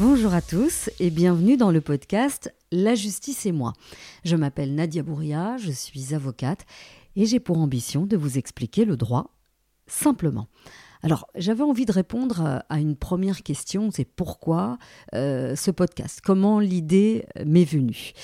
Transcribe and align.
Bonjour 0.00 0.34
à 0.34 0.42
tous 0.42 0.90
et 0.98 1.10
bienvenue 1.10 1.56
dans 1.56 1.70
le 1.70 1.80
podcast 1.80 2.52
La 2.72 2.96
justice 2.96 3.46
et 3.46 3.52
moi. 3.52 3.74
Je 4.24 4.34
m'appelle 4.34 4.74
Nadia 4.74 5.04
Bouria, 5.04 5.56
je 5.56 5.70
suis 5.70 6.14
avocate 6.14 6.66
et 7.14 7.26
j'ai 7.26 7.38
pour 7.38 7.58
ambition 7.58 8.04
de 8.04 8.16
vous 8.16 8.36
expliquer 8.36 8.84
le 8.84 8.96
droit 8.96 9.30
simplement. 9.86 10.48
Alors, 11.04 11.28
j'avais 11.36 11.62
envie 11.62 11.84
de 11.84 11.92
répondre 11.92 12.64
à 12.68 12.80
une 12.80 12.96
première 12.96 13.44
question, 13.44 13.90
c'est 13.92 14.04
pourquoi 14.04 14.78
euh, 15.14 15.54
ce 15.54 15.70
podcast? 15.70 16.20
Comment 16.24 16.58
l'idée 16.58 17.26
m'est 17.46 17.64
venue? 17.64 18.14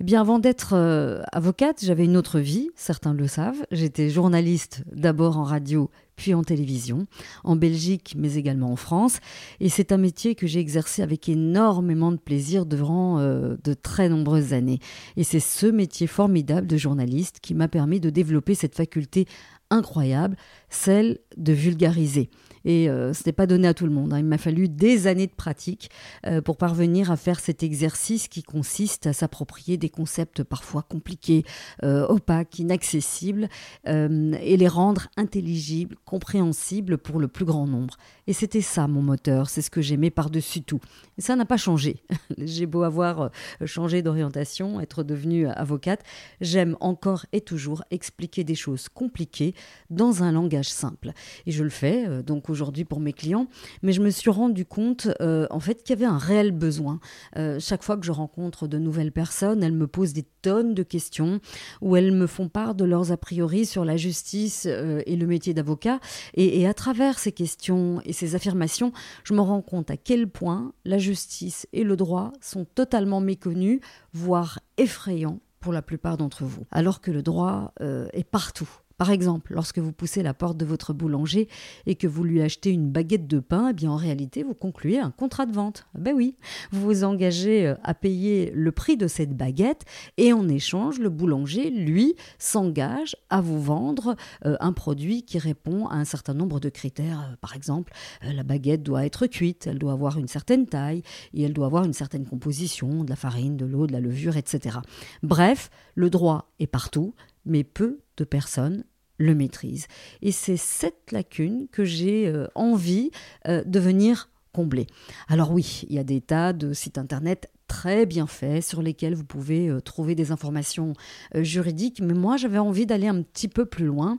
Eh 0.00 0.04
bien, 0.04 0.22
avant 0.22 0.38
d'être 0.38 0.74
euh, 0.74 1.20
avocate, 1.32 1.84
j'avais 1.84 2.04
une 2.06 2.16
autre 2.16 2.38
vie, 2.38 2.70
certains 2.74 3.12
le 3.12 3.26
savent. 3.26 3.66
J'étais 3.70 4.08
journaliste 4.08 4.82
d'abord 4.92 5.36
en 5.36 5.42
radio, 5.42 5.90
puis 6.18 6.34
en 6.34 6.42
télévision, 6.42 7.06
en 7.44 7.56
Belgique, 7.56 8.14
mais 8.18 8.34
également 8.34 8.72
en 8.72 8.76
France. 8.76 9.20
Et 9.60 9.70
c'est 9.70 9.92
un 9.92 9.96
métier 9.96 10.34
que 10.34 10.46
j'ai 10.46 10.60
exercé 10.60 11.00
avec 11.00 11.28
énormément 11.28 12.12
de 12.12 12.18
plaisir 12.18 12.66
durant 12.66 13.20
euh, 13.20 13.56
de 13.64 13.72
très 13.72 14.10
nombreuses 14.10 14.52
années. 14.52 14.80
Et 15.16 15.24
c'est 15.24 15.40
ce 15.40 15.66
métier 15.66 16.06
formidable 16.06 16.66
de 16.66 16.76
journaliste 16.76 17.38
qui 17.40 17.54
m'a 17.54 17.68
permis 17.68 18.00
de 18.00 18.10
développer 18.10 18.54
cette 18.54 18.74
faculté 18.74 19.26
incroyable, 19.70 20.36
celle 20.70 21.18
de 21.36 21.52
vulgariser. 21.52 22.30
Et 22.64 22.88
euh, 22.88 23.14
ce 23.14 23.22
n'est 23.24 23.32
pas 23.32 23.46
donné 23.46 23.68
à 23.68 23.74
tout 23.74 23.86
le 23.86 23.92
monde. 23.92 24.12
Hein. 24.12 24.18
Il 24.18 24.24
m'a 24.24 24.38
fallu 24.38 24.68
des 24.68 25.06
années 25.06 25.26
de 25.26 25.32
pratique 25.32 25.90
euh, 26.26 26.40
pour 26.40 26.56
parvenir 26.56 27.10
à 27.10 27.16
faire 27.16 27.40
cet 27.40 27.62
exercice 27.62 28.28
qui 28.28 28.42
consiste 28.42 29.06
à 29.06 29.12
s'approprier 29.12 29.76
des 29.76 29.88
concepts 29.88 30.42
parfois 30.42 30.82
compliqués, 30.82 31.44
euh, 31.82 32.06
opaques, 32.08 32.58
inaccessibles, 32.58 33.48
et 33.86 34.56
les 34.56 34.68
rendre 34.68 35.08
intelligibles, 35.16 35.96
compréhensibles 36.04 36.98
pour 36.98 37.20
le 37.20 37.28
plus 37.28 37.44
grand 37.44 37.66
nombre. 37.66 37.96
Et 38.26 38.32
c'était 38.32 38.60
ça 38.60 38.86
mon 38.86 39.02
moteur, 39.02 39.48
c'est 39.48 39.62
ce 39.62 39.70
que 39.70 39.80
j'aimais 39.80 40.10
par-dessus 40.10 40.62
tout. 40.62 40.80
Et 41.16 41.22
ça 41.22 41.36
n'a 41.36 41.46
pas 41.46 41.56
changé. 41.56 42.02
J'ai 42.38 42.66
beau 42.66 42.82
avoir 42.82 43.30
changé 43.64 44.02
d'orientation, 44.02 44.80
être 44.80 45.02
devenue 45.02 45.46
avocate, 45.48 46.02
j'aime 46.40 46.76
encore 46.80 47.24
et 47.32 47.40
toujours 47.40 47.82
expliquer 47.90 48.44
des 48.44 48.54
choses 48.54 48.88
compliquées 48.88 49.54
dans 49.90 50.22
un 50.22 50.32
langage 50.32 50.70
simple. 50.70 51.12
Et 51.46 51.50
je 51.50 51.64
le 51.64 51.70
fais 51.70 52.22
donc 52.22 52.50
aujourd'hui 52.50 52.84
pour 52.84 53.00
mes 53.00 53.12
clients, 53.12 53.46
mais 53.82 53.92
je 53.92 54.00
me 54.00 54.10
suis 54.10 54.30
rendu 54.30 54.64
compte 54.64 55.08
euh, 55.20 55.46
en 55.50 55.60
fait 55.60 55.82
qu'il 55.82 55.98
y 55.98 55.98
avait 55.98 56.10
un 56.10 56.18
réel 56.18 56.52
besoin. 56.52 57.00
Euh, 57.36 57.58
chaque 57.60 57.82
fois 57.82 57.96
que 57.96 58.04
je 58.04 58.12
rencontre 58.12 58.68
de 58.68 58.78
nouvelles 58.78 59.12
personnes, 59.12 59.62
elles 59.62 59.72
me 59.72 59.86
posent 59.86 60.12
des 60.12 60.26
tonnes 60.42 60.74
de 60.74 60.82
questions 60.82 61.40
ou 61.80 61.96
elles 61.96 62.12
me 62.12 62.26
font 62.26 62.48
part 62.48 62.74
de 62.74 62.84
leurs 62.84 63.12
a 63.12 63.16
priori 63.16 63.66
sur 63.66 63.84
la 63.84 63.96
justice 63.96 64.66
euh, 64.66 65.02
et 65.06 65.16
le 65.16 65.26
métier 65.26 65.54
d'avocat. 65.54 66.00
Et 66.34 66.66
à 66.66 66.74
travers 66.74 67.18
ces 67.18 67.32
questions 67.32 68.00
et 68.04 68.12
ces 68.12 68.34
affirmations, 68.34 68.92
je 69.24 69.34
me 69.34 69.40
rends 69.40 69.62
compte 69.62 69.90
à 69.90 69.96
quel 69.96 70.28
point 70.28 70.72
la 70.84 70.98
justice 70.98 71.66
et 71.72 71.84
le 71.84 71.96
droit 71.96 72.32
sont 72.40 72.64
totalement 72.64 73.20
méconnus, 73.20 73.80
voire 74.12 74.60
effrayants 74.76 75.40
pour 75.60 75.72
la 75.72 75.82
plupart 75.82 76.16
d'entre 76.16 76.44
vous, 76.44 76.66
alors 76.70 77.00
que 77.00 77.10
le 77.10 77.22
droit 77.22 77.72
est 77.80 78.28
partout 78.28 78.68
par 78.98 79.12
exemple, 79.12 79.54
lorsque 79.54 79.78
vous 79.78 79.92
poussez 79.92 80.24
la 80.24 80.34
porte 80.34 80.56
de 80.56 80.64
votre 80.64 80.92
boulanger 80.92 81.48
et 81.86 81.94
que 81.94 82.08
vous 82.08 82.24
lui 82.24 82.42
achetez 82.42 82.70
une 82.70 82.90
baguette 82.90 83.28
de 83.28 83.38
pain, 83.38 83.68
eh 83.70 83.72
bien 83.72 83.92
en 83.92 83.96
réalité, 83.96 84.42
vous 84.42 84.54
concluez 84.54 84.98
un 84.98 85.12
contrat 85.12 85.46
de 85.46 85.52
vente. 85.52 85.86
Ah 85.94 86.00
ben 86.00 86.14
oui, 86.16 86.34
vous 86.72 86.82
vous 86.82 87.04
engagez 87.04 87.68
euh, 87.68 87.74
à 87.84 87.94
payer 87.94 88.50
le 88.52 88.72
prix 88.72 88.96
de 88.96 89.06
cette 89.06 89.36
baguette 89.36 89.84
et 90.16 90.32
en 90.32 90.48
échange, 90.48 90.98
le 90.98 91.10
boulanger, 91.10 91.70
lui, 91.70 92.16
s'engage 92.40 93.14
à 93.30 93.40
vous 93.40 93.62
vendre 93.62 94.16
euh, 94.44 94.56
un 94.58 94.72
produit 94.72 95.22
qui 95.22 95.38
répond 95.38 95.86
à 95.86 95.94
un 95.94 96.04
certain 96.04 96.34
nombre 96.34 96.58
de 96.58 96.68
critères. 96.68 97.20
Euh, 97.20 97.36
par 97.40 97.54
exemple, 97.54 97.92
la 98.22 98.42
baguette 98.42 98.82
doit 98.82 99.06
être 99.06 99.28
cuite, 99.28 99.68
elle 99.68 99.78
doit 99.78 99.92
avoir 99.92 100.18
une 100.18 100.26
certaine 100.28 100.66
taille 100.66 101.02
et 101.34 101.42
elle 101.42 101.52
doit 101.52 101.66
avoir 101.66 101.84
une 101.84 101.92
certaine 101.92 102.26
composition, 102.26 103.04
de 103.04 103.10
la 103.10 103.16
farine, 103.16 103.56
de 103.56 103.64
l'eau, 103.64 103.86
de 103.86 103.92
la 103.92 104.00
levure, 104.00 104.36
etc. 104.36 104.78
Bref, 105.22 105.70
le 105.94 106.10
droit 106.10 106.50
est 106.58 106.66
partout, 106.66 107.14
mais 107.48 107.64
peu 107.64 108.00
de 108.16 108.24
personnes 108.24 108.84
le 109.18 109.34
maîtrisent. 109.34 109.88
Et 110.22 110.32
c'est 110.32 110.56
cette 110.56 111.10
lacune 111.10 111.66
que 111.72 111.84
j'ai 111.84 112.28
euh, 112.28 112.46
envie 112.54 113.10
euh, 113.46 113.64
de 113.64 113.80
venir 113.80 114.30
combler. 114.52 114.86
Alors 115.28 115.52
oui, 115.52 115.84
il 115.88 115.96
y 115.96 115.98
a 115.98 116.04
des 116.04 116.20
tas 116.20 116.52
de 116.52 116.72
sites 116.72 116.98
internet 116.98 117.50
très 117.68 118.06
bien 118.06 118.26
faits 118.26 118.64
sur 118.64 118.82
lesquels 118.82 119.14
vous 119.14 119.24
pouvez 119.24 119.68
euh, 119.68 119.80
trouver 119.80 120.14
des 120.14 120.32
informations 120.32 120.94
juridiques, 121.34 122.00
mais 122.00 122.14
moi 122.14 122.36
j'avais 122.36 122.58
envie 122.58 122.86
d'aller 122.86 123.06
un 123.06 123.22
petit 123.22 123.48
peu 123.48 123.66
plus 123.66 123.86
loin, 123.86 124.18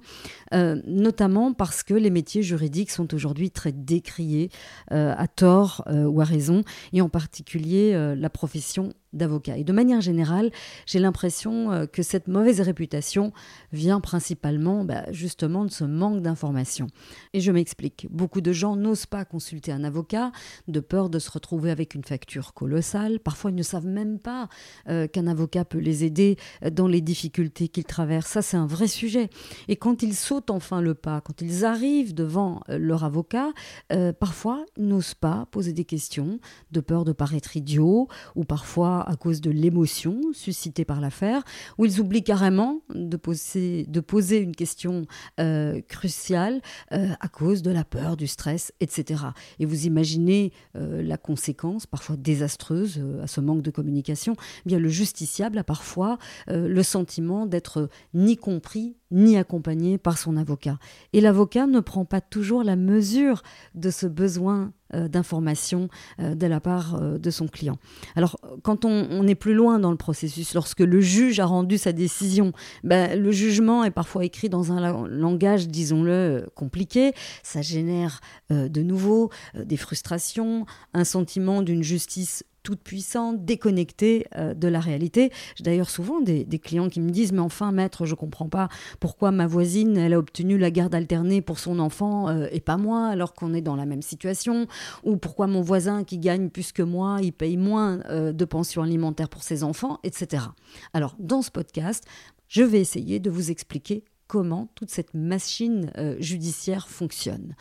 notamment 0.52 1.54
parce 1.54 1.84
que 1.84 1.94
les 1.94 2.10
métiers 2.10 2.44
juridiques 2.44 2.92
sont 2.92 3.14
aujourd'hui 3.14 3.52
très 3.52 3.72
décriés, 3.72 4.50
à 4.90 5.28
tort 5.28 5.84
ou 5.88 6.22
à 6.22 6.24
raison, 6.24 6.64
et 6.94 7.02
en 7.02 7.10
particulier 7.10 8.16
la 8.16 8.30
profession 8.30 8.94
d'avocat. 9.14 9.58
Et 9.58 9.64
de 9.64 9.74
manière 9.74 10.02
générale, 10.02 10.52
j'ai 10.86 11.00
l'impression 11.00 11.72
euh, 11.72 11.86
que 11.86 12.04
cette 12.04 12.28
mauvaise 12.28 12.62
réputation 12.62 13.34
vient 13.72 14.00
principalement 14.00 14.84
bah, 14.84 15.12
justement 15.12 15.66
de 15.66 15.72
ce 15.72 15.84
manque 15.84 16.22
d'information. 16.22 16.88
Et 17.34 17.42
je 17.42 17.52
m'explique. 17.52 18.08
Beaucoup 18.10 18.42
de 18.42 18.52
gens 18.52 18.76
n'osent 18.76 19.06
pas 19.06 19.26
consulter 19.26 19.72
un 19.72 19.84
avocat 19.84 20.32
de 20.68 20.80
peur 20.80 21.10
de 21.10 21.20
se 21.20 21.32
retrouver 21.32 21.72
avec 21.72 21.96
une 21.96 22.04
facture 22.04 22.54
colossale. 22.54 23.20
Parfois, 23.20 23.39
ils 23.48 23.56
ne 23.56 23.64
savent 23.64 23.88
même 23.88 24.20
pas 24.20 24.50
euh, 24.90 25.08
qu'un 25.08 25.28
avocat 25.28 25.64
peut 25.64 25.78
les 25.78 26.04
aider 26.04 26.36
euh, 26.66 26.70
dans 26.70 26.88
les 26.88 27.00
difficultés 27.00 27.70
qu'ils 27.70 27.86
traversent. 27.86 28.28
Ça, 28.28 28.42
c'est 28.42 28.58
un 28.58 28.68
vrai 28.68 28.88
sujet. 28.88 29.30
Et 29.70 29.78
quand 29.78 30.04
ils 30.04 30.16
sautent 30.16 30.52
enfin 30.52 30.82
le 30.82 30.96
pas, 30.96 31.22
quand 31.22 31.42
ils 31.42 31.64
arrivent 31.64 32.14
devant 32.14 32.62
leur 32.68 33.04
avocat, 33.04 33.52
parfois, 34.20 34.66
ils 34.78 34.88
n'osent 34.88 35.14
pas 35.14 35.48
poser 35.52 35.74
des 35.74 35.86
questions 35.86 36.40
de 36.72 36.80
peur 36.80 37.06
de 37.06 37.12
paraître 37.12 37.56
idiot 37.56 38.08
ou 38.36 38.44
parfois 38.44 39.08
à 39.10 39.16
cause 39.16 39.42
de 39.42 39.52
l'émotion 39.52 40.20
suscitée 40.34 40.86
par 40.86 41.02
l'affaire, 41.02 41.44
où 41.78 41.86
ils 41.86 42.00
oublient 42.00 42.24
carrément 42.24 42.82
de 42.94 43.18
poser, 43.18 43.86
de 43.88 44.00
poser 44.00 44.40
une 44.40 44.56
question 44.56 45.06
euh, 45.40 45.82
cruciale 45.88 46.62
euh, 46.94 47.10
à 47.20 47.28
cause 47.28 47.62
de 47.62 47.72
la 47.72 47.84
peur, 47.84 48.18
du 48.18 48.28
stress, 48.28 48.74
etc. 48.80 49.24
Et 49.60 49.66
vous 49.66 49.86
imaginez 49.86 50.52
euh, 50.76 51.02
la 51.02 51.18
conséquence, 51.18 51.86
parfois 51.86 52.16
désastreuse, 52.18 53.02
à 53.22 53.28
ce 53.30 53.42
manque 53.42 53.62
de 53.62 53.72
communication. 53.72 54.36
Eh 54.66 54.70
bien, 54.70 54.80
le 54.80 54.90
justiciable 54.90 55.58
a 55.58 55.64
parfois 55.64 56.18
le 56.48 56.84
sentiment 56.84 57.46
d'être 57.46 57.90
ni 58.14 58.38
compris 58.38 58.96
ni 59.12 59.38
accompagné 59.38 59.98
par 59.98 60.18
son 60.18 60.38
avocat. 60.38 60.78
Et 61.14 61.22
l'avocat 61.22 61.68
ne 61.68 61.80
prend 61.80 62.06
pas 62.06 62.22
toujours 62.22 62.64
la 62.64 62.76
mesure 62.76 63.42
de 63.76 63.90
ce 63.90 64.06
besoin 64.06 64.72
euh, 64.94 65.08
d'information 65.08 65.88
euh, 66.20 66.36
de 66.36 66.48
la 66.48 66.60
part 66.60 66.96
euh, 66.96 67.18
de 67.18 67.30
son 67.30 67.48
client. 67.48 67.78
Alors, 68.16 68.40
quand 68.64 68.86
on, 68.86 69.28
est 69.28 69.36
plus 69.36 69.54
loin 69.54 69.80
dans 69.80 69.92
le 69.92 69.98
processus, 69.98 70.54
lorsque 70.54 70.80
le 70.80 71.02
juge 71.02 71.40
a 71.40 71.46
rendu 71.46 71.78
sa 71.78 71.92
décision, 71.92 72.54
ben, 72.84 73.20
le 73.20 73.32
jugement 73.32 73.84
est 73.84 73.92
parfois 73.92 74.26
écrit 74.26 74.50
dans 74.50 74.72
un 74.72 75.08
langage, 75.08 75.68
disons-le, 75.68 76.48
compliqué. 76.56 77.14
Ça 77.44 77.62
génère 77.62 78.22
de 78.50 78.82
nouveau 78.82 79.30
des 79.56 79.78
frustrations, 79.78 80.66
un 80.94 81.04
sentiment 81.04 81.62
d'une 81.62 81.84
justice 81.84 82.44
toute 82.70 82.84
puissante, 82.84 83.46
déconnectée 83.46 84.28
euh, 84.36 84.54
de 84.54 84.68
la 84.68 84.80
réalité. 84.80 85.32
J'ai 85.56 85.64
d'ailleurs 85.64 85.90
souvent 85.90 86.22
des, 86.22 86.46
clients 86.60 86.88
qui 86.88 87.02
me 87.02 87.10
disent 87.10 87.32
Mais 87.32 87.40
enfin, 87.40 87.72
maître, 87.72 88.06
je 88.06 88.14
comprends 88.14 88.48
pas 88.48 88.70
pourquoi 89.00 89.32
ma 89.32 89.48
voisine, 89.48 89.98
elle 89.98 90.14
a 90.14 90.20
obtenu 90.20 90.60
la 90.60 90.70
garde 90.70 90.94
alternée 90.94 91.42
pour 91.42 91.58
son 91.58 91.80
enfant 91.80 92.30
euh, 92.30 92.46
et 92.52 92.60
pas 92.60 92.78
moi, 92.78 93.08
alors 93.08 93.34
qu'on 93.34 93.56
est 93.56 93.62
dans 93.62 93.76
la 93.76 93.88
même 93.88 94.04
situation. 94.04 94.68
Ou 95.04 95.18
pourquoi 95.18 95.48
mon 95.48 95.62
voisin 95.62 96.04
qui 96.04 96.20
gagne 96.20 96.50
plus 96.50 96.72
que 96.72 96.84
moi, 96.84 97.18
il 97.24 97.34
paye 97.34 97.58
moins 97.58 98.02
euh, 98.06 98.34
de 98.34 98.46
pension 98.46 98.84
alimentaire 98.84 99.30
pour 99.30 99.42
ses 99.42 99.64
enfants, 99.64 99.98
etc. 100.04 100.44
Alors, 100.94 101.16
dans 101.18 101.42
ce 101.42 101.50
podcast, 101.50 102.04
je 102.50 102.62
vais 102.62 102.80
essayer 102.80 103.20
de 103.20 103.32
vous 103.32 103.50
expliquer 103.50 104.04
comment 104.30 104.70
toute 104.76 104.92
cette 104.92 105.14
machine 105.14 105.92
judiciaire 106.20 106.88
fonctionne 106.88 107.56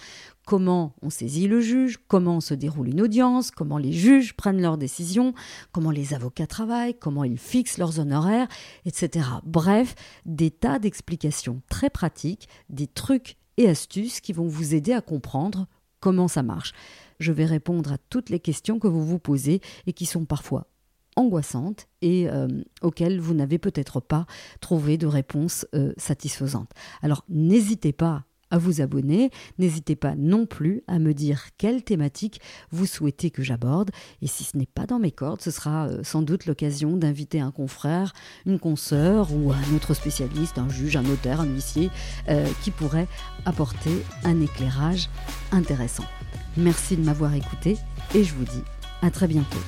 comment 0.49 0.95
on 1.03 1.11
saisit 1.11 1.47
le 1.47 1.61
juge, 1.61 1.99
comment 2.09 2.41
se 2.41 2.55
déroule 2.55 2.89
une 2.89 3.03
audience, 3.03 3.51
comment 3.51 3.77
les 3.77 3.93
juges 3.93 4.33
prennent 4.33 4.63
leurs 4.63 4.79
décisions, 4.79 5.35
comment 5.73 5.91
les 5.91 6.15
avocats 6.15 6.47
travaillent, 6.47 6.99
comment 6.99 7.23
ils 7.23 7.37
fixent 7.37 7.77
leurs 7.77 8.01
honoraires, 8.01 8.49
etc. 8.87 9.27
Bref, 9.45 9.95
des 10.25 10.51
tas 10.51 10.79
d'explications 10.79 11.61
très 11.69 11.91
pratiques, 11.91 12.49
des 12.71 12.87
trucs 12.87 13.37
et 13.59 13.69
astuces 13.69 14.23
qui 14.23 14.33
vont 14.33 14.49
vous 14.49 14.75
aider 14.75 14.95
à 14.95 15.03
comprendre 15.03 15.67
comment 16.01 16.29
ça 16.29 16.43
marche. 16.43 16.73
Je 17.21 17.33
vais 17.33 17.45
répondre 17.45 17.93
à 17.93 17.99
toutes 17.99 18.31
les 18.31 18.41
questions 18.41 18.79
que 18.79 18.89
vous 18.89 19.05
vous 19.05 19.19
posez 19.19 19.61
et 19.87 19.93
qui 19.93 20.07
sont 20.07 20.25
parfois 20.25 20.67
angoissantes 21.19 21.89
et 22.01 22.29
euh, 22.29 22.47
auxquelles 22.81 23.21
vous 23.21 23.35
n'avez 23.35 23.59
peut-être 23.59 24.01
pas 24.01 24.27
trouvé 24.61 24.97
de 24.97 25.07
réponse 25.07 25.67
euh, 25.75 25.93
satisfaisante. 25.97 26.71
Alors 27.03 27.25
n'hésitez 27.29 27.93
pas 27.93 28.25
à 28.51 28.57
vous 28.57 28.81
abonner. 28.81 29.31
N'hésitez 29.59 29.95
pas 29.95 30.15
non 30.17 30.47
plus 30.47 30.83
à 30.87 30.99
me 30.99 31.13
dire 31.13 31.49
quelle 31.59 31.83
thématique 31.83 32.41
vous 32.71 32.87
souhaitez 32.87 33.31
que 33.31 33.43
j'aborde. 33.43 33.91
Et 34.23 34.27
si 34.27 34.45
ce 34.45 34.57
n'est 34.57 34.65
pas 34.65 34.87
dans 34.87 34.99
mes 34.99 35.11
cordes, 35.11 35.43
ce 35.43 35.51
sera 35.51 35.89
euh, 35.89 36.03
sans 36.03 36.23
doute 36.23 36.47
l'occasion 36.47 36.97
d'inviter 36.97 37.41
un 37.41 37.51
confrère, 37.51 38.15
une 38.47 38.59
consoeur 38.59 39.35
ou 39.35 39.53
un 39.53 39.77
autre 39.77 39.93
spécialiste, 39.93 40.57
un 40.57 40.71
juge, 40.71 40.97
un 40.97 41.03
notaire, 41.03 41.43
un 41.43 41.47
huissier, 41.47 41.91
qui 42.63 42.71
pourrait 42.71 43.09
apporter 43.45 44.03
un 44.25 44.41
éclairage 44.41 45.11
intéressant. 45.53 46.05
Merci 46.57 46.97
de 46.97 47.05
m'avoir 47.05 47.35
écouté 47.35 47.77
et 48.15 48.25
je 48.25 48.35
vous 48.35 48.45
dis 48.45 48.63
À 49.03 49.11
très 49.11 49.27
bientôt. 49.27 49.59